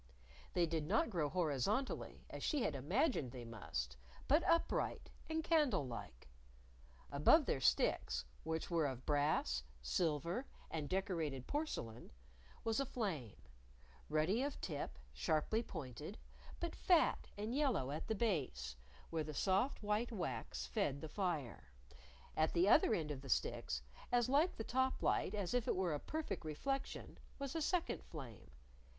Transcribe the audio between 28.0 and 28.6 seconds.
flame.